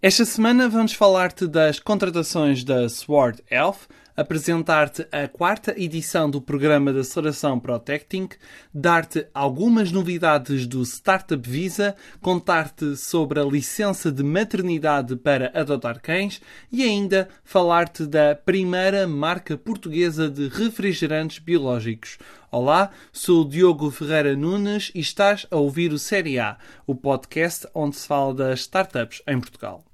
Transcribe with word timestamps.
Esta 0.00 0.24
semana 0.24 0.68
vamos 0.68 0.92
falar-te 0.92 1.44
das 1.48 1.80
contratações 1.80 2.62
da 2.62 2.88
Sword 2.88 3.42
Elf, 3.50 3.88
apresentar-te 4.18 5.06
a 5.12 5.28
quarta 5.28 5.72
edição 5.80 6.28
do 6.28 6.42
programa 6.42 6.92
de 6.92 6.98
aceleração 6.98 7.60
Protecting, 7.60 8.28
dar-te 8.74 9.28
algumas 9.32 9.92
novidades 9.92 10.66
do 10.66 10.82
Startup 10.82 11.48
Visa, 11.48 11.94
contar-te 12.20 12.96
sobre 12.96 13.38
a 13.38 13.44
licença 13.44 14.10
de 14.10 14.24
maternidade 14.24 15.14
para 15.14 15.52
adotar 15.54 16.02
cães 16.02 16.42
e 16.72 16.82
ainda 16.82 17.28
falar-te 17.44 18.06
da 18.06 18.34
primeira 18.34 19.06
marca 19.06 19.56
portuguesa 19.56 20.28
de 20.28 20.48
refrigerantes 20.48 21.38
biológicos. 21.38 22.18
Olá, 22.50 22.90
sou 23.12 23.42
o 23.42 23.48
Diogo 23.48 23.88
Ferreira 23.88 24.34
Nunes 24.34 24.90
e 24.96 24.98
estás 24.98 25.46
a 25.48 25.56
ouvir 25.56 25.92
o 25.92 25.98
Série 25.98 26.40
A, 26.40 26.56
o 26.84 26.92
podcast 26.92 27.68
onde 27.72 27.94
se 27.94 28.08
fala 28.08 28.34
das 28.34 28.60
startups 28.60 29.22
em 29.28 29.38
Portugal. 29.38 29.84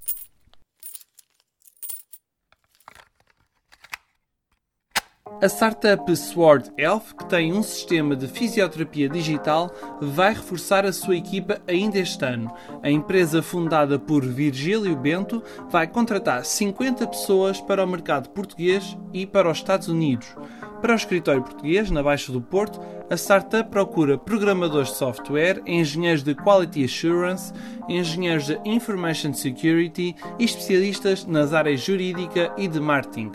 A 5.44 5.46
startup 5.46 6.16
Sword 6.16 6.72
Elf, 6.78 7.12
que 7.12 7.28
tem 7.28 7.52
um 7.52 7.62
sistema 7.62 8.16
de 8.16 8.26
fisioterapia 8.26 9.10
digital, 9.10 9.70
vai 10.00 10.32
reforçar 10.32 10.86
a 10.86 10.92
sua 10.92 11.16
equipa 11.16 11.60
ainda 11.68 11.98
este 11.98 12.24
ano. 12.24 12.50
A 12.82 12.88
empresa, 12.88 13.42
fundada 13.42 13.98
por 13.98 14.24
Virgílio 14.24 14.96
Bento, 14.96 15.42
vai 15.68 15.86
contratar 15.86 16.46
50 16.46 17.06
pessoas 17.08 17.60
para 17.60 17.84
o 17.84 17.86
mercado 17.86 18.30
português 18.30 18.96
e 19.12 19.26
para 19.26 19.50
os 19.50 19.58
Estados 19.58 19.88
Unidos. 19.88 20.34
Para 20.80 20.94
o 20.94 20.96
escritório 20.96 21.42
português, 21.42 21.90
na 21.90 22.02
Baixa 22.02 22.32
do 22.32 22.40
Porto, 22.40 22.80
a 23.10 23.14
startup 23.14 23.70
procura 23.70 24.16
programadores 24.16 24.88
de 24.88 24.96
software, 24.96 25.60
engenheiros 25.66 26.22
de 26.22 26.34
Quality 26.34 26.84
Assurance, 26.84 27.52
engenheiros 27.86 28.46
de 28.46 28.58
Information 28.64 29.34
Security 29.34 30.16
e 30.38 30.44
especialistas 30.44 31.26
nas 31.26 31.52
áreas 31.52 31.82
jurídica 31.82 32.50
e 32.56 32.66
de 32.66 32.80
marketing. 32.80 33.32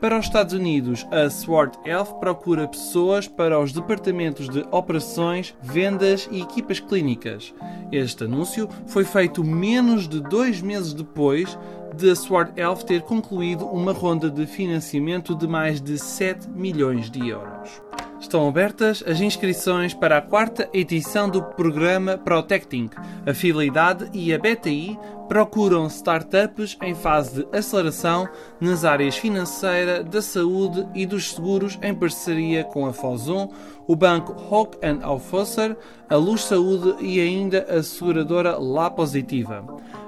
Para 0.00 0.18
os 0.18 0.24
Estados 0.24 0.54
Unidos, 0.54 1.06
a 1.10 1.28
Sword 1.28 1.76
Health 1.84 2.14
procura 2.20 2.66
pessoas 2.66 3.28
para 3.28 3.60
os 3.60 3.70
departamentos 3.70 4.48
de 4.48 4.64
operações, 4.70 5.54
vendas 5.60 6.26
e 6.32 6.40
equipas 6.40 6.80
clínicas. 6.80 7.52
Este 7.92 8.24
anúncio 8.24 8.66
foi 8.86 9.04
feito 9.04 9.44
menos 9.44 10.08
de 10.08 10.22
dois 10.22 10.62
meses 10.62 10.94
depois 10.94 11.58
de 11.94 12.10
a 12.10 12.16
Sword 12.16 12.58
Health 12.58 12.84
ter 12.86 13.02
concluído 13.02 13.66
uma 13.66 13.92
ronda 13.92 14.30
de 14.30 14.46
financiamento 14.46 15.34
de 15.34 15.46
mais 15.46 15.82
de 15.82 15.98
7 15.98 16.48
milhões 16.48 17.10
de 17.10 17.28
euros. 17.28 17.82
Estão 18.30 18.46
abertas 18.46 19.02
as 19.08 19.20
inscrições 19.20 19.92
para 19.92 20.18
a 20.18 20.22
quarta 20.22 20.70
edição 20.72 21.28
do 21.28 21.42
programa 21.42 22.16
Protecting. 22.16 22.88
A 23.26 23.34
Fidelidade 23.34 24.08
e 24.14 24.32
a 24.32 24.38
BTI 24.38 24.96
procuram 25.28 25.88
startups 25.88 26.78
em 26.80 26.94
fase 26.94 27.42
de 27.42 27.58
aceleração 27.58 28.28
nas 28.60 28.84
áreas 28.84 29.16
financeira, 29.16 30.04
da 30.04 30.22
saúde 30.22 30.86
e 30.94 31.04
dos 31.06 31.32
seguros 31.32 31.76
em 31.82 31.92
parceria 31.92 32.62
com 32.62 32.86
a 32.86 32.92
Fozon, 32.92 33.52
o 33.84 33.96
banco 33.96 34.32
Hock 34.32 34.78
Aufhäuser, 35.02 35.76
a 36.08 36.14
Luz 36.14 36.44
Saúde 36.44 37.04
e 37.04 37.20
ainda 37.20 37.66
a 37.68 37.82
seguradora 37.82 38.56
La 38.58 38.88
Positiva. 38.88 39.64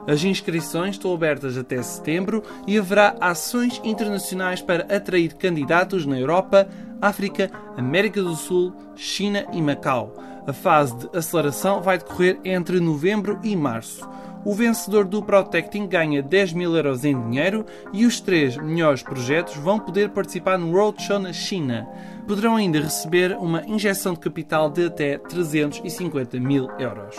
As 0.06 0.22
inscrições 0.22 0.94
estão 0.94 1.12
abertas 1.12 1.56
até 1.56 1.82
setembro 1.82 2.42
e 2.68 2.78
haverá 2.78 3.16
ações 3.20 3.80
internacionais 3.82 4.62
para 4.62 4.84
atrair 4.94 5.34
candidatos 5.34 6.06
na 6.06 6.18
Europa, 6.18 6.68
África, 7.02 7.50
América 7.76 8.22
do 8.22 8.36
Sul, 8.36 8.72
China 8.94 9.44
e 9.52 9.60
Macau. 9.60 10.14
A 10.46 10.52
fase 10.52 10.96
de 10.96 11.18
aceleração 11.18 11.82
vai 11.82 11.98
decorrer 11.98 12.38
entre 12.44 12.78
novembro 12.78 13.40
e 13.42 13.56
março. 13.56 14.08
O 14.44 14.54
vencedor 14.54 15.04
do 15.04 15.22
Protecting 15.22 15.86
ganha 15.86 16.22
10 16.22 16.52
mil 16.52 16.74
euros 16.74 17.04
em 17.04 17.20
dinheiro 17.20 17.64
e 17.92 18.04
os 18.06 18.20
três 18.20 18.56
melhores 18.56 19.02
projetos 19.02 19.56
vão 19.56 19.78
poder 19.78 20.10
participar 20.10 20.58
no 20.58 20.72
Roadshow 20.72 21.18
na 21.18 21.32
China. 21.32 21.88
Poderão 22.26 22.56
ainda 22.56 22.80
receber 22.80 23.36
uma 23.36 23.64
injeção 23.66 24.14
de 24.14 24.20
capital 24.20 24.70
de 24.70 24.86
até 24.86 25.18
350 25.18 26.40
mil 26.40 26.68
euros. 26.78 27.16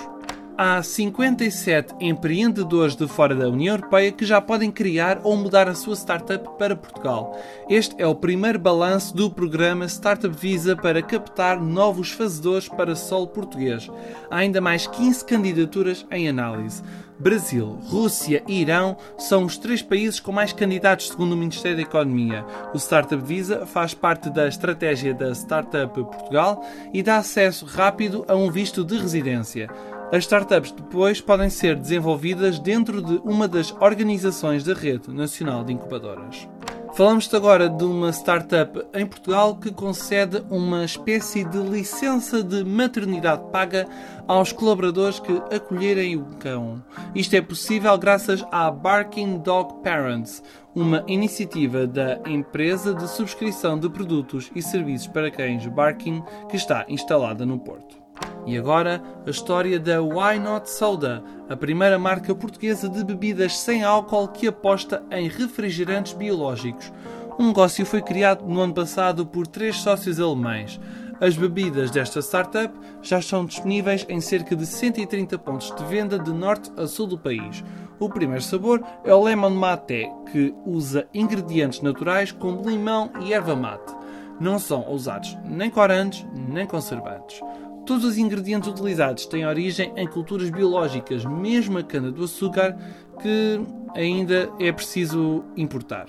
Há 0.55 0.83
57 0.83 1.95
empreendedores 1.99 2.95
de 2.95 3.07
fora 3.07 3.33
da 3.33 3.49
União 3.49 3.73
Europeia 3.73 4.11
que 4.11 4.23
já 4.23 4.39
podem 4.39 4.69
criar 4.69 5.19
ou 5.23 5.35
mudar 5.35 5.67
a 5.67 5.73
sua 5.73 5.95
startup 5.95 6.47
para 6.59 6.75
Portugal. 6.75 7.35
Este 7.67 7.95
é 7.97 8.05
o 8.05 8.13
primeiro 8.13 8.59
balanço 8.59 9.15
do 9.15 9.31
programa 9.31 9.85
Startup 9.85 10.35
Visa 10.35 10.75
para 10.75 11.01
captar 11.01 11.59
novos 11.59 12.11
fazedores 12.11 12.69
para 12.69 12.95
solo 12.95 13.27
português. 13.27 13.89
Há 14.29 14.37
ainda 14.37 14.61
mais 14.61 14.85
15 14.85 15.25
candidaturas 15.25 16.05
em 16.11 16.29
análise. 16.29 16.83
Brasil, 17.17 17.79
Rússia 17.85 18.43
e 18.47 18.61
Irão 18.61 18.97
são 19.17 19.45
os 19.45 19.57
três 19.57 19.81
países 19.81 20.19
com 20.19 20.31
mais 20.31 20.51
candidatos, 20.51 21.09
segundo 21.09 21.33
o 21.33 21.37
Ministério 21.37 21.77
da 21.77 21.83
Economia. 21.83 22.45
O 22.73 22.77
Startup 22.77 23.23
Visa 23.23 23.65
faz 23.65 23.93
parte 23.93 24.29
da 24.29 24.47
estratégia 24.47 25.13
da 25.13 25.31
Startup 25.31 25.93
Portugal 25.93 26.63
e 26.93 27.01
dá 27.01 27.17
acesso 27.17 27.65
rápido 27.65 28.25
a 28.27 28.35
um 28.35 28.51
visto 28.51 28.83
de 28.83 28.97
residência. 28.97 29.69
As 30.11 30.23
startups 30.23 30.71
depois 30.71 31.21
podem 31.21 31.49
ser 31.49 31.75
desenvolvidas 31.75 32.59
dentro 32.59 33.01
de 33.01 33.19
uma 33.23 33.47
das 33.47 33.71
organizações 33.79 34.63
da 34.63 34.73
Rede 34.73 35.11
Nacional 35.11 35.63
de 35.63 35.73
Incubadoras. 35.73 36.47
Falamos 36.93 37.33
agora 37.33 37.67
de 37.67 37.83
uma 37.83 38.11
startup 38.11 38.85
em 38.93 39.03
Portugal 39.07 39.55
que 39.55 39.71
concede 39.71 40.43
uma 40.51 40.85
espécie 40.85 41.43
de 41.43 41.57
licença 41.57 42.43
de 42.43 42.63
maternidade 42.63 43.49
paga 43.51 43.87
aos 44.27 44.51
colaboradores 44.51 45.19
que 45.19 45.33
acolherem 45.51 46.17
o 46.17 46.25
cão. 46.37 46.83
Isto 47.15 47.35
é 47.35 47.41
possível 47.41 47.97
graças 47.97 48.45
à 48.51 48.69
Barking 48.69 49.39
Dog 49.39 49.81
Parents, 49.81 50.43
uma 50.75 51.03
iniciativa 51.07 51.87
da 51.87 52.19
empresa 52.27 52.93
de 52.93 53.09
subscrição 53.09 53.79
de 53.79 53.89
produtos 53.89 54.51
e 54.53 54.61
serviços 54.61 55.07
para 55.07 55.31
cães 55.31 55.65
Barking 55.65 56.23
que 56.47 56.57
está 56.57 56.85
instalada 56.87 57.43
no 57.43 57.57
Porto. 57.57 58.02
E 58.45 58.57
agora, 58.57 59.01
a 59.25 59.29
história 59.29 59.79
da 59.79 60.01
Why 60.01 60.37
Not 60.39 60.69
Soda, 60.69 61.23
a 61.49 61.55
primeira 61.55 61.97
marca 61.97 62.35
portuguesa 62.35 62.89
de 62.89 63.03
bebidas 63.03 63.57
sem 63.57 63.83
álcool 63.83 64.27
que 64.27 64.47
aposta 64.47 65.01
em 65.11 65.29
refrigerantes 65.29 66.13
biológicos. 66.13 66.91
Um 67.39 67.47
negócio 67.47 67.85
foi 67.85 68.01
criado 68.01 68.45
no 68.45 68.59
ano 68.59 68.73
passado 68.73 69.25
por 69.25 69.47
três 69.47 69.77
sócios 69.77 70.19
alemães. 70.19 70.79
As 71.21 71.37
bebidas 71.37 71.89
desta 71.89 72.21
startup 72.21 72.73
já 73.01 73.19
estão 73.19 73.45
disponíveis 73.45 74.05
em 74.09 74.19
cerca 74.19 74.55
de 74.55 74.65
130 74.65 75.39
pontos 75.39 75.73
de 75.73 75.83
venda 75.85 76.19
de 76.19 76.31
norte 76.31 76.71
a 76.75 76.85
sul 76.85 77.07
do 77.07 77.17
país. 77.17 77.63
O 77.97 78.09
primeiro 78.09 78.43
sabor 78.43 78.83
é 79.05 79.13
o 79.13 79.23
Lemon 79.23 79.51
Mate, 79.51 80.11
que 80.31 80.53
usa 80.65 81.07
ingredientes 81.13 81.81
naturais 81.81 82.31
como 82.31 82.69
limão 82.69 83.09
e 83.21 83.33
erva 83.33 83.55
mate. 83.55 83.93
Não 84.39 84.59
são 84.59 84.91
usados 84.91 85.37
nem 85.45 85.69
corantes 85.69 86.25
nem 86.33 86.67
conservantes. 86.67 87.39
Todos 87.85 88.05
os 88.05 88.17
ingredientes 88.17 88.69
utilizados 88.69 89.25
têm 89.25 89.45
origem 89.45 89.91
em 89.97 90.07
culturas 90.07 90.49
biológicas, 90.49 91.25
mesmo 91.25 91.77
a 91.77 91.83
cana-do-açúcar, 91.83 92.77
que 93.21 93.59
ainda 93.93 94.49
é 94.59 94.71
preciso 94.71 95.43
importar. 95.57 96.07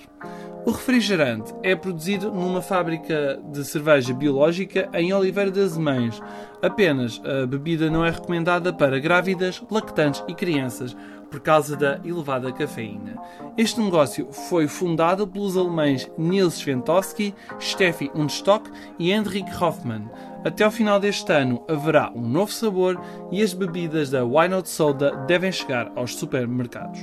O 0.65 0.71
refrigerante 0.71 1.53
é 1.61 1.75
produzido 1.75 2.31
numa 2.31 2.61
fábrica 2.61 3.39
de 3.51 3.63
cerveja 3.63 4.13
biológica 4.13 4.89
em 4.93 5.13
Oliveira 5.13 5.51
das 5.51 5.77
Mães. 5.77 6.19
Apenas 6.61 7.21
a 7.23 7.45
bebida 7.45 7.91
não 7.91 8.03
é 8.03 8.09
recomendada 8.09 8.73
para 8.73 8.97
grávidas, 8.97 9.61
lactantes 9.69 10.23
e 10.27 10.33
crianças 10.33 10.95
por 11.29 11.39
causa 11.39 11.75
da 11.75 11.99
elevada 12.03 12.51
cafeína. 12.51 13.15
Este 13.57 13.79
negócio 13.79 14.31
foi 14.31 14.67
fundado 14.67 15.27
pelos 15.27 15.55
alemães 15.55 16.09
Nils 16.17 16.55
Sventowski, 16.55 17.35
Steffi 17.59 18.09
Unstock 18.15 18.71
e 18.97 19.11
Henrik 19.11 19.51
Hoffmann. 19.61 20.09
Até 20.45 20.63
ao 20.63 20.69
final 20.69 20.99
deste 20.99 21.31
ano 21.33 21.63
haverá 21.67 22.11
um 22.15 22.21
novo 22.21 22.51
sabor 22.51 23.01
e 23.31 23.41
as 23.41 23.51
bebidas 23.51 24.11
da 24.11 24.23
Why 24.23 24.47
Not 24.47 24.69
Soda 24.69 25.09
devem 25.25 25.51
chegar 25.51 25.91
aos 25.95 26.15
supermercados. 26.15 26.99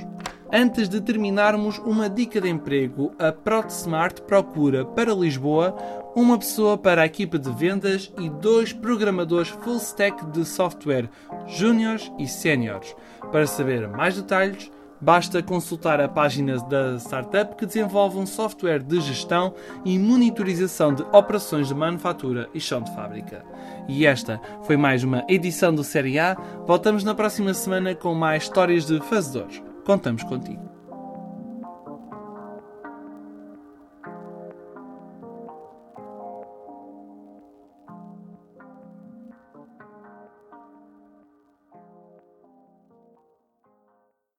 Antes 0.49 0.87
de 0.87 1.01
terminarmos, 1.01 1.77
uma 1.79 2.09
dica 2.09 2.39
de 2.39 2.47
emprego: 2.47 3.11
a 3.19 3.33
ProtSmart 3.33 4.21
procura 4.21 4.85
para 4.85 5.13
Lisboa 5.13 5.75
uma 6.15 6.37
pessoa 6.37 6.77
para 6.77 7.01
a 7.01 7.05
equipa 7.05 7.37
de 7.37 7.51
vendas 7.51 8.13
e 8.17 8.29
dois 8.29 8.71
programadores 8.71 9.49
full 9.49 9.75
stack 9.75 10.25
de 10.27 10.45
software, 10.45 11.09
júniores 11.45 12.09
e 12.17 12.25
séniores. 12.25 12.95
Para 13.29 13.45
saber 13.45 13.89
mais 13.89 14.15
detalhes, 14.15 14.71
Basta 15.03 15.43
consultar 15.43 15.99
a 15.99 16.07
página 16.07 16.57
da 16.59 16.95
startup 16.97 17.57
que 17.57 17.65
desenvolve 17.65 18.17
um 18.17 18.25
software 18.25 18.79
de 18.79 19.01
gestão 19.01 19.53
e 19.83 19.99
monitorização 19.99 20.93
de 20.93 21.03
operações 21.11 21.67
de 21.67 21.75
manufatura 21.75 22.49
e 22.53 22.59
chão 22.61 22.81
de 22.81 22.95
fábrica. 22.95 23.43
E 23.85 24.05
esta 24.05 24.39
foi 24.63 24.77
mais 24.77 25.03
uma 25.03 25.25
edição 25.27 25.75
do 25.75 25.83
Série 25.83 26.17
A. 26.17 26.35
Voltamos 26.65 27.03
na 27.03 27.13
próxima 27.13 27.53
semana 27.53 27.93
com 27.93 28.15
mais 28.15 28.43
histórias 28.43 28.85
de 28.85 29.01
fazedores. 29.01 29.61
Contamos 29.83 30.23
contigo. 30.23 30.72